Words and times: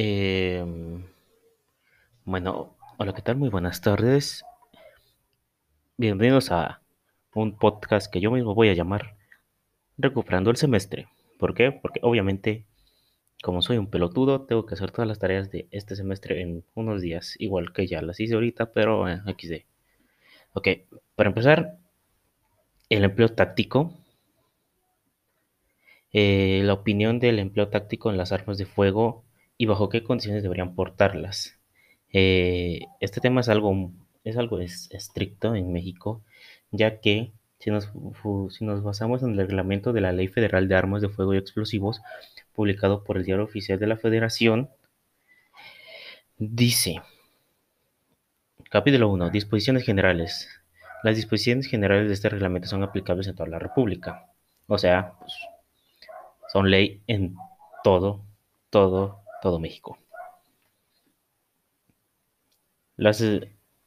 Em, 0.00 1.02
bueno, 2.24 2.76
hola, 2.98 3.12
¿qué 3.14 3.20
tal? 3.20 3.34
Muy 3.34 3.48
buenas 3.48 3.80
tardes. 3.80 4.44
Bienvenidos 5.96 6.52
a 6.52 6.82
un 7.34 7.58
podcast 7.58 8.08
que 8.08 8.20
yo 8.20 8.30
mismo 8.30 8.54
voy 8.54 8.68
a 8.68 8.74
llamar 8.74 9.16
Recuperando 9.96 10.50
el 10.50 10.56
semestre. 10.56 11.08
¿Por 11.36 11.52
qué? 11.52 11.72
Porque 11.72 11.98
obviamente, 12.04 12.64
como 13.42 13.60
soy 13.60 13.76
un 13.76 13.90
pelotudo, 13.90 14.42
tengo 14.42 14.66
que 14.66 14.74
hacer 14.74 14.92
todas 14.92 15.08
las 15.08 15.18
tareas 15.18 15.50
de 15.50 15.66
este 15.72 15.96
semestre 15.96 16.42
en 16.42 16.62
unos 16.76 17.02
días, 17.02 17.34
igual 17.40 17.72
que 17.72 17.88
ya 17.88 18.00
las 18.00 18.20
hice 18.20 18.34
ahorita, 18.34 18.70
pero 18.72 19.08
eh, 19.08 19.20
XD. 19.26 19.66
Ok, 20.52 20.68
para 21.16 21.30
empezar, 21.30 21.76
el 22.88 23.02
empleo 23.02 23.30
táctico. 23.30 23.92
Eh, 26.12 26.60
la 26.62 26.74
opinión 26.74 27.18
del 27.18 27.40
empleo 27.40 27.66
táctico 27.66 28.10
en 28.10 28.16
las 28.16 28.30
armas 28.30 28.58
de 28.58 28.64
fuego 28.64 29.24
y 29.58 29.66
bajo 29.66 29.88
qué 29.90 30.02
condiciones 30.04 30.42
deberían 30.42 30.74
portarlas. 30.74 31.58
Eh, 32.12 32.80
este 33.00 33.20
tema 33.20 33.40
es 33.42 33.48
algo, 33.50 33.92
es 34.24 34.36
algo 34.38 34.60
es- 34.60 34.88
estricto 34.92 35.54
en 35.54 35.72
México, 35.72 36.22
ya 36.70 37.00
que 37.00 37.32
si 37.58 37.70
nos, 37.70 37.90
si 38.50 38.64
nos 38.64 38.82
basamos 38.84 39.22
en 39.22 39.32
el 39.32 39.38
reglamento 39.38 39.92
de 39.92 40.00
la 40.00 40.12
Ley 40.12 40.28
Federal 40.28 40.68
de 40.68 40.76
Armas 40.76 41.02
de 41.02 41.08
Fuego 41.10 41.34
y 41.34 41.38
Explosivos, 41.38 42.00
publicado 42.54 43.04
por 43.04 43.18
el 43.18 43.24
Diario 43.24 43.44
Oficial 43.44 43.78
de 43.78 43.86
la 43.88 43.96
Federación, 43.96 44.70
dice, 46.38 47.00
capítulo 48.70 49.08
1, 49.08 49.30
disposiciones 49.30 49.84
generales. 49.84 50.48
Las 51.02 51.16
disposiciones 51.16 51.66
generales 51.66 52.06
de 52.08 52.14
este 52.14 52.28
reglamento 52.28 52.68
son 52.68 52.82
aplicables 52.84 53.26
en 53.26 53.34
toda 53.34 53.48
la 53.48 53.58
República. 53.58 54.26
O 54.68 54.78
sea, 54.78 55.14
pues, 55.18 55.34
son 56.52 56.70
ley 56.70 57.02
en 57.06 57.36
todo, 57.84 58.22
todo, 58.70 59.20
todo 59.42 59.58
México. 59.58 59.98
Las, 62.96 63.22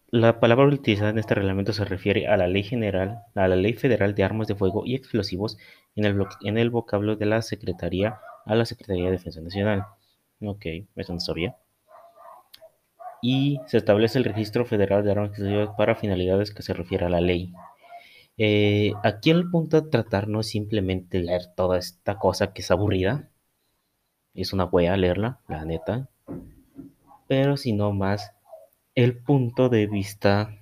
la 0.10 0.40
palabra 0.40 0.66
utilizada 0.68 1.10
en 1.10 1.20
este 1.20 1.36
reglamento 1.36 1.74
se 1.74 1.86
refiere 1.86 2.28
a 2.28 2.38
la 2.38 2.48
Ley 2.48 2.64
General, 2.64 3.24
a 3.36 3.48
la 3.48 3.56
Ley 3.56 3.74
Federal 3.74 4.16
de 4.16 4.24
Armas 4.24 4.48
de 4.48 4.56
Fuego 4.56 4.84
y 4.86 4.96
Explosivos 4.96 5.58
en 5.96 6.06
el, 6.06 6.26
en 6.44 6.58
el 6.58 6.70
vocablo 6.70 7.16
de 7.16 7.26
la 7.26 7.42
Secretaría 7.42 8.20
a 8.46 8.56
la 8.56 8.66
Secretaría 8.66 9.06
de 9.06 9.12
Defensa 9.12 9.42
Nacional. 9.42 9.86
Ok, 10.42 10.66
eso 10.96 11.14
no 11.14 11.20
sabía. 11.20 11.56
Y 13.22 13.60
se 13.68 13.78
establece 13.78 14.18
el 14.18 14.26
Registro 14.26 14.66
Federal 14.66 15.04
de 15.04 15.12
Armas 15.12 15.30
y 15.30 15.32
Explosivos 15.32 15.76
para 15.78 15.96
finalidades 15.96 16.52
que 16.54 16.64
se 16.64 16.74
refiere 16.74 17.06
a 17.06 17.10
la 17.10 17.22
ley. 17.22 17.54
Eh, 18.38 18.94
aquí 19.04 19.30
el 19.30 19.50
punto 19.50 19.78
a 19.78 19.90
tratar 19.90 20.28
no 20.28 20.40
es 20.40 20.48
simplemente 20.48 21.20
leer 21.20 21.48
toda 21.56 21.78
esta 21.78 22.18
cosa 22.18 22.54
que 22.54 22.62
es 22.62 22.72
aburrida, 22.72 23.30
es 24.34 24.54
una 24.54 24.66
wea 24.66 24.96
leerla, 24.98 25.40
la 25.48 25.66
neta, 25.66 26.08
pero 27.28 27.58
sino 27.58 27.92
más 27.92 28.32
el 28.96 29.18
punto 29.18 29.70
de 29.70 29.88
vista 29.88 30.58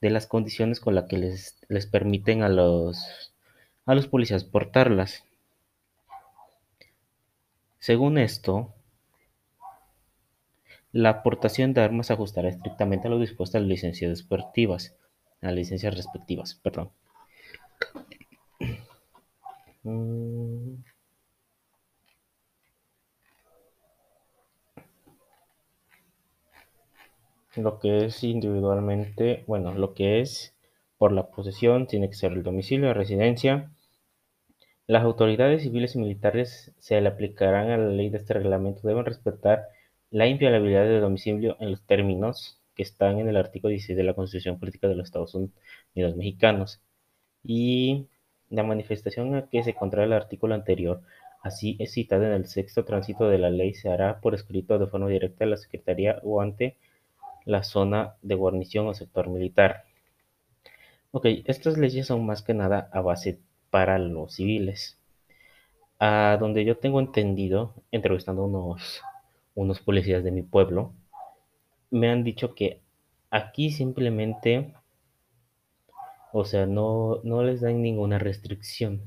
de 0.00 0.10
las 0.10 0.26
condiciones 0.26 0.80
con 0.80 0.94
las 0.94 1.04
que 1.04 1.18
les, 1.18 1.58
les 1.68 1.86
permiten 1.86 2.42
a 2.42 2.48
los, 2.48 3.32
a 3.86 3.94
los 3.94 4.06
policías 4.06 4.44
portarlas. 4.44 5.24
Según 7.78 8.18
esto, 8.18 8.74
la 10.92 11.10
aportación 11.10 11.72
de 11.72 11.82
armas 11.82 12.10
ajustará 12.10 12.48
estrictamente 12.48 13.08
a 13.08 13.10
lo 13.10 13.18
dispuesto 13.18 13.58
a 13.58 13.60
las 13.60 13.68
licencias 13.68 14.10
respectivas, 14.10 14.94
a 15.40 15.46
las 15.46 15.54
licencias 15.54 15.94
respectivas, 15.94 16.54
perdón. 16.62 16.90
Mm, 19.82 20.29
Lo 27.56 27.80
que 27.80 28.04
es 28.06 28.22
individualmente, 28.22 29.42
bueno, 29.48 29.74
lo 29.74 29.92
que 29.92 30.20
es 30.20 30.54
por 30.98 31.10
la 31.10 31.30
posesión 31.30 31.88
tiene 31.88 32.08
que 32.08 32.14
ser 32.14 32.32
el 32.32 32.44
domicilio, 32.44 32.86
la 32.86 32.94
residencia. 32.94 33.72
Las 34.86 35.02
autoridades 35.02 35.62
civiles 35.62 35.96
y 35.96 35.98
militares 35.98 36.72
se 36.78 37.00
le 37.00 37.08
aplicarán 37.08 37.70
a 37.70 37.76
la 37.76 37.88
ley 37.88 38.08
de 38.08 38.18
este 38.18 38.34
reglamento. 38.34 38.86
Deben 38.86 39.04
respetar 39.04 39.64
la 40.10 40.28
inviolabilidad 40.28 40.84
del 40.84 41.00
domicilio 41.00 41.56
en 41.58 41.72
los 41.72 41.82
términos 41.86 42.60
que 42.76 42.84
están 42.84 43.18
en 43.18 43.28
el 43.28 43.36
artículo 43.36 43.70
16 43.70 43.96
de 43.96 44.04
la 44.04 44.14
Constitución 44.14 44.60
Política 44.60 44.86
de 44.86 44.94
los 44.94 45.06
Estados 45.06 45.34
Unidos 45.34 46.16
Mexicanos. 46.16 46.80
Y 47.42 48.06
la 48.48 48.62
manifestación 48.62 49.34
a 49.34 49.48
que 49.48 49.64
se 49.64 49.74
contrae 49.74 50.06
el 50.06 50.12
artículo 50.12 50.54
anterior, 50.54 51.02
así 51.42 51.76
es 51.80 51.92
citada 51.94 52.28
en 52.28 52.34
el 52.34 52.46
sexto 52.46 52.84
tránsito 52.84 53.28
de 53.28 53.38
la 53.38 53.50
ley, 53.50 53.74
se 53.74 53.88
hará 53.90 54.20
por 54.20 54.34
escrito 54.34 54.78
de 54.78 54.86
forma 54.86 55.08
directa 55.08 55.44
a 55.44 55.48
la 55.48 55.56
Secretaría 55.56 56.20
o 56.22 56.40
ante 56.40 56.76
la 57.44 57.62
zona 57.62 58.14
de 58.22 58.34
guarnición 58.34 58.86
o 58.88 58.94
sector 58.94 59.28
militar. 59.28 59.84
Ok, 61.12 61.26
estas 61.44 61.76
leyes 61.76 62.06
son 62.06 62.24
más 62.26 62.42
que 62.42 62.54
nada 62.54 62.88
a 62.92 63.00
base 63.00 63.40
para 63.70 63.98
los 63.98 64.34
civiles. 64.34 64.98
A 65.98 66.36
donde 66.40 66.64
yo 66.64 66.78
tengo 66.78 67.00
entendido, 67.00 67.74
entrevistando 67.90 68.44
unos, 68.44 69.02
unos 69.54 69.80
policías 69.80 70.24
de 70.24 70.30
mi 70.30 70.42
pueblo, 70.42 70.92
me 71.90 72.08
han 72.10 72.24
dicho 72.24 72.54
que 72.54 72.80
aquí 73.30 73.70
simplemente, 73.70 74.74
o 76.32 76.44
sea, 76.44 76.66
no, 76.66 77.20
no 77.24 77.42
les 77.42 77.60
dan 77.60 77.82
ninguna 77.82 78.18
restricción. 78.18 79.02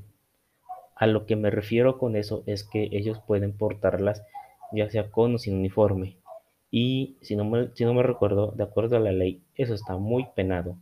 A 0.94 1.06
lo 1.06 1.26
que 1.26 1.36
me 1.36 1.50
refiero 1.50 1.98
con 1.98 2.16
eso 2.16 2.44
es 2.46 2.62
que 2.64 2.88
ellos 2.92 3.18
pueden 3.26 3.56
portarlas 3.56 4.22
ya 4.72 4.90
sea 4.90 5.10
con 5.10 5.34
o 5.34 5.38
sin 5.38 5.56
uniforme. 5.56 6.16
Y 6.76 7.18
si 7.20 7.36
no 7.36 7.44
me, 7.44 7.68
si 7.74 7.84
no 7.84 8.02
recuerdo, 8.02 8.50
de 8.50 8.64
acuerdo 8.64 8.96
a 8.96 8.98
la 8.98 9.12
ley, 9.12 9.40
eso 9.54 9.74
está 9.74 9.96
muy 9.96 10.26
penado. 10.34 10.76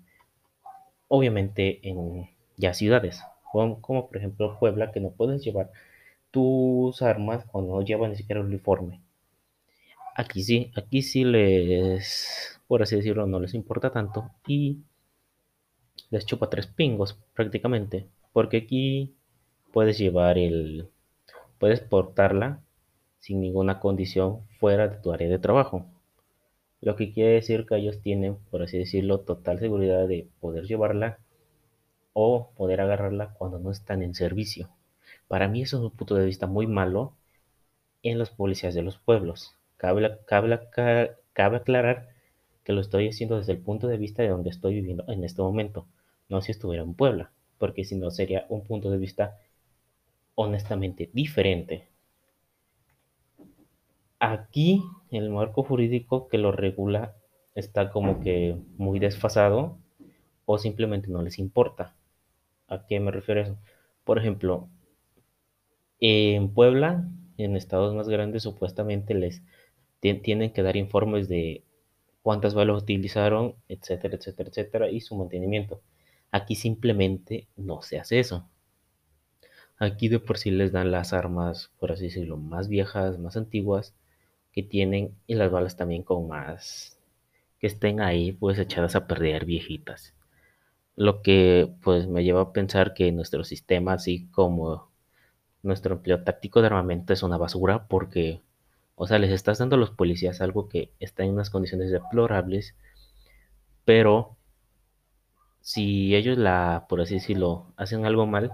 Obviamente 1.07 1.87
en 1.87 2.31
ya 2.57 2.73
ciudades, 2.73 3.21
como, 3.53 3.83
como 3.83 4.07
por 4.09 4.17
ejemplo 4.17 4.59
Puebla, 4.59 4.91
que 4.91 5.01
no 5.01 5.11
puedes 5.11 5.45
llevar 5.45 5.71
tus 6.31 7.03
armas 7.03 7.45
o 7.53 7.61
no 7.61 7.83
llevan 7.83 8.13
ni 8.13 8.17
siquiera 8.17 8.41
el 8.41 8.47
uniforme. 8.47 9.03
Aquí 10.17 10.43
sí, 10.43 10.73
aquí 10.77 11.03
sí 11.03 11.25
les, 11.25 12.59
por 12.67 12.83
así 12.83 12.97
decirlo, 12.97 13.27
no 13.27 13.39
les 13.39 13.53
importa 13.53 13.91
tanto 13.91 14.31
y 14.47 14.79
les 16.09 16.25
chupa 16.25 16.49
tres 16.49 16.67
pingos 16.69 17.19
prácticamente, 17.35 18.07
porque 18.33 18.57
aquí 18.57 19.15
puedes 19.75 19.99
llevar 19.99 20.39
el, 20.39 20.89
puedes 21.59 21.81
portarla 21.81 22.63
sin 23.23 23.41
ninguna 23.41 23.79
condición 23.79 24.41
fuera 24.59 24.89
de 24.89 24.97
tu 24.97 25.13
área 25.13 25.29
de 25.29 25.39
trabajo. 25.39 25.87
Lo 26.81 26.97
que 26.97 27.13
quiere 27.13 27.35
decir 27.35 27.67
que 27.67 27.77
ellos 27.77 28.01
tienen, 28.03 28.37
por 28.51 28.63
así 28.63 28.77
decirlo, 28.77 29.21
total 29.21 29.61
seguridad 29.61 30.09
de 30.09 30.29
poder 30.41 30.65
llevarla 30.65 31.21
o 32.15 32.51
poder 32.57 32.81
agarrarla 32.81 33.33
cuando 33.35 33.61
no 33.61 33.71
están 33.71 34.03
en 34.03 34.17
servicio. 34.17 34.71
Para 35.29 35.47
mí 35.47 35.63
eso 35.63 35.77
es 35.77 35.85
un 35.85 35.93
punto 35.93 36.17
de 36.17 36.27
vista 36.27 36.49
muy 36.49 36.67
malo 36.67 37.15
en 38.03 38.19
los 38.19 38.31
policías 38.31 38.75
de 38.75 38.83
los 38.83 38.99
pueblos. 38.99 39.55
Cabe, 39.77 40.19
cabe, 40.27 40.59
cabe 41.33 41.57
aclarar 41.57 42.09
que 42.65 42.73
lo 42.73 42.81
estoy 42.81 43.09
haciendo 43.09 43.39
desde 43.39 43.53
el 43.53 43.59
punto 43.59 43.87
de 43.87 43.99
vista 43.99 44.25
de 44.25 44.31
donde 44.31 44.51
estoy 44.51 44.75
viviendo 44.75 45.05
en 45.07 45.23
este 45.23 45.43
momento, 45.43 45.87
no 46.29 46.43
si 46.43 46.51
estuviera 46.51 46.83
en 46.83 46.95
Puebla, 46.95 47.31
porque 47.59 47.85
si 47.85 47.95
no 47.95 48.11
sería 48.11 48.47
un 48.49 48.65
punto 48.65 48.91
de 48.91 48.99
vista 48.99 49.39
honestamente 50.35 51.09
diferente. 51.13 51.92
Aquí 54.25 54.85
el 55.11 55.31
marco 55.31 55.65
jurídico 55.65 56.29
que 56.29 56.39
lo 56.39 56.53
regula 56.53 57.17
está 57.57 57.91
como 57.91 58.21
que 58.21 58.57
muy 58.77 59.01
desfasado 59.01 59.81
o 60.45 60.59
simplemente 60.59 61.09
no 61.09 61.23
les 61.23 61.41
importa. 61.41 61.97
¿A 62.69 62.87
qué 62.87 63.01
me 63.01 63.11
refiero 63.11 63.41
eso? 63.41 63.59
Por 64.05 64.21
ejemplo, 64.21 64.69
en 65.99 66.55
Puebla, 66.55 67.09
en 67.37 67.57
estados 67.57 67.97
más 67.97 68.09
grandes, 68.09 68.45
supuestamente 68.45 69.13
les 69.15 69.43
tienen 69.99 70.53
que 70.53 70.63
dar 70.63 70.77
informes 70.77 71.29
de 71.29 71.65
cuántas 72.23 72.55
balas 72.55 72.81
utilizaron, 72.81 73.57
etcétera, 73.67 74.15
etcétera, 74.15 74.51
etcétera, 74.51 74.89
y 74.89 75.01
su 75.01 75.17
mantenimiento. 75.17 75.81
Aquí 76.31 76.55
simplemente 76.55 77.49
no 77.57 77.83
se 77.83 77.99
hace 77.99 78.21
eso. 78.21 78.49
Aquí 79.79 80.07
de 80.07 80.21
por 80.21 80.39
sí 80.39 80.53
les 80.53 80.71
dan 80.71 80.93
las 80.93 81.13
armas, 81.13 81.73
por 81.81 81.91
así 81.91 82.05
decirlo, 82.05 82.37
más 82.37 82.69
viejas, 82.69 83.19
más 83.19 83.37
antiguas 83.37 83.97
que 84.53 84.63
tienen 84.63 85.15
y 85.27 85.35
las 85.35 85.51
balas 85.51 85.77
también 85.77 86.03
con 86.03 86.29
más 86.29 86.99
que 87.59 87.69
estén 87.69 88.01
ahí 88.01 88.33
pues 88.33 88.59
echadas 88.59 88.97
a 88.97 89.07
perder 89.07 89.45
viejitas. 89.45 90.15
Lo 90.97 91.23
que 91.23 91.73
pues 91.83 92.09
me 92.09 92.25
lleva 92.25 92.43
a 92.43 92.53
pensar 92.53 92.95
que 92.95 93.13
nuestro 93.13 93.45
sistema, 93.45 93.95
así 93.95 94.27
como 94.33 94.91
nuestro 95.63 95.95
empleo 95.95 96.25
táctico 96.25 96.61
de 96.61 96.67
armamento 96.69 97.13
es 97.13 97.23
una 97.23 97.39
basura 97.39 97.87
porque, 97.87 98.43
o 98.97 99.07
sea, 99.07 99.19
les 99.19 99.31
estás 99.31 99.59
dando 99.59 99.77
a 99.77 99.79
los 99.79 99.91
policías 99.91 100.41
algo 100.41 100.69
que 100.69 100.91
está 101.01 101.25
en 101.25 101.33
unas 101.33 101.51
condiciones 101.51 101.91
deplorables, 101.91 102.75
pero 103.85 104.37
si 105.61 106.15
ellos 106.17 106.37
la, 106.39 106.87
por 106.89 107.01
así 107.01 107.15
decirlo, 107.15 107.67
hacen 107.77 108.05
algo 108.05 108.27
mal, 108.27 108.51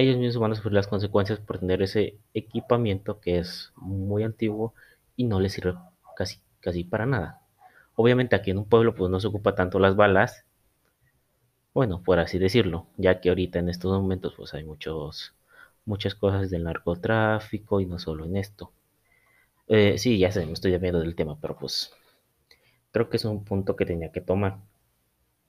ellos 0.00 0.18
mismos 0.18 0.40
van 0.42 0.52
a 0.52 0.54
sufrir 0.56 0.74
las 0.74 0.88
consecuencias 0.88 1.40
por 1.40 1.58
tener 1.58 1.82
ese 1.82 2.18
equipamiento 2.34 3.18
que 3.20 3.38
es 3.38 3.72
muy 3.76 4.24
antiguo 4.24 4.74
y 5.16 5.24
no 5.24 5.40
les 5.40 5.54
sirve 5.54 5.74
casi, 6.16 6.40
casi 6.60 6.84
para 6.84 7.06
nada. 7.06 7.40
Obviamente 7.94 8.36
aquí 8.36 8.50
en 8.50 8.58
un 8.58 8.66
pueblo 8.66 8.94
pues 8.94 9.10
no 9.10 9.20
se 9.20 9.28
ocupa 9.28 9.54
tanto 9.54 9.78
las 9.78 9.96
balas, 9.96 10.44
bueno, 11.72 12.02
por 12.02 12.18
así 12.18 12.38
decirlo, 12.38 12.86
ya 12.96 13.20
que 13.20 13.28
ahorita 13.30 13.58
en 13.58 13.68
estos 13.68 13.92
momentos 13.92 14.34
pues 14.36 14.54
hay 14.54 14.64
muchos, 14.64 15.34
muchas 15.84 16.14
cosas 16.14 16.50
del 16.50 16.64
narcotráfico 16.64 17.80
y 17.80 17.86
no 17.86 17.98
solo 17.98 18.24
en 18.26 18.36
esto. 18.36 18.72
Eh, 19.68 19.98
sí, 19.98 20.18
ya 20.18 20.32
sé, 20.32 20.46
me 20.46 20.52
estoy 20.52 20.72
desviando 20.72 21.00
del 21.00 21.14
tema, 21.14 21.38
pero 21.40 21.56
pues 21.56 21.92
creo 22.92 23.08
que 23.10 23.16
es 23.18 23.24
un 23.24 23.44
punto 23.44 23.76
que 23.76 23.86
tenía 23.86 24.12
que 24.12 24.20
tomar. 24.20 24.58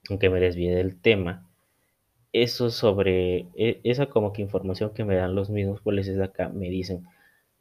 Aunque 0.10 0.30
me 0.30 0.40
desvíe 0.40 0.74
del 0.74 1.00
tema, 1.00 1.46
eso 2.44 2.70
sobre 2.72 3.48
e- 3.56 3.80
esa 3.84 4.08
como 4.08 4.34
que 4.34 4.42
información 4.42 4.94
que 4.94 5.04
me 5.06 5.16
dan 5.16 5.36
los 5.36 5.50
mismos 5.50 5.82
policías 5.82 6.18
de 6.18 6.24
acá, 6.26 6.50
me 6.50 6.70
dicen, 6.70 7.06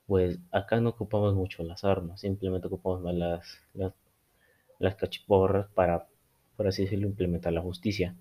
pues 0.07 0.39
acá 0.53 0.81
no 0.81 0.91
ocupamos 0.91 1.35
mucho 1.35 1.63
las 1.65 1.85
armas, 1.85 2.21
simplemente 2.21 2.69
ocupamos 2.69 3.03
más 3.03 3.15
las, 3.15 3.59
las, 4.79 4.95
cachiporras 4.97 5.69
para, 5.75 6.07
por 6.57 6.69
así 6.69 6.83
decirlo, 6.85 7.07
implementar 7.09 7.53
la 7.53 7.63
justicia. 7.63 8.15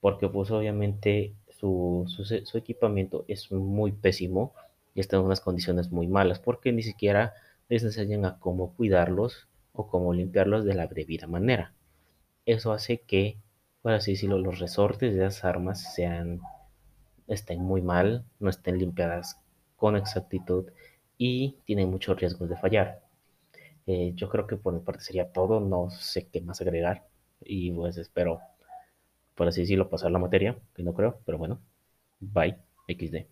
Porque 0.00 0.28
pues 0.28 0.50
obviamente 0.50 1.34
su, 1.50 2.04
su, 2.08 2.24
su 2.24 2.58
equipamiento 2.58 3.24
es 3.28 3.50
muy 3.52 3.92
pésimo 3.92 4.54
y 4.94 5.00
está 5.00 5.16
en 5.16 5.22
unas 5.24 5.40
condiciones 5.40 5.90
muy 5.90 6.06
malas, 6.08 6.38
porque 6.40 6.72
ni 6.72 6.82
siquiera 6.82 7.34
les 7.68 7.82
enseñan 7.84 8.24
a 8.24 8.38
cómo 8.38 8.74
cuidarlos 8.74 9.48
o 9.72 9.88
cómo 9.88 10.12
limpiarlos 10.14 10.64
de 10.64 10.74
la 10.74 10.86
debida 10.86 11.26
manera. 11.26 11.74
Eso 12.46 12.72
hace 12.72 12.98
que, 13.02 13.38
por 13.88 13.94
así 13.94 14.10
decirlo, 14.12 14.36
los 14.38 14.58
resortes 14.58 15.14
de 15.14 15.24
esas 15.24 15.46
armas 15.46 15.94
sean, 15.94 16.42
estén 17.26 17.62
muy 17.62 17.80
mal, 17.80 18.26
no 18.38 18.50
estén 18.50 18.78
limpiadas 18.78 19.40
con 19.76 19.96
exactitud 19.96 20.66
y 21.16 21.56
tienen 21.64 21.90
muchos 21.90 22.20
riesgos 22.20 22.50
de 22.50 22.58
fallar. 22.58 23.00
Eh, 23.86 24.12
yo 24.16 24.28
creo 24.28 24.46
que 24.46 24.56
por 24.56 24.74
mi 24.74 24.80
parte 24.80 25.04
sería 25.04 25.32
todo, 25.32 25.60
no 25.60 25.90
sé 25.90 26.28
qué 26.28 26.42
más 26.42 26.60
agregar 26.60 27.08
y 27.42 27.72
pues 27.72 27.98
espero, 27.98 28.40
por 29.36 29.48
así 29.48 29.62
decirlo, 29.62 29.90
pasar 29.90 30.10
la 30.10 30.18
materia, 30.18 30.58
que 30.74 30.82
no 30.82 30.94
creo, 30.94 31.20
pero 31.24 31.38
bueno, 31.38 31.62
bye, 32.20 32.58
XD. 32.88 33.28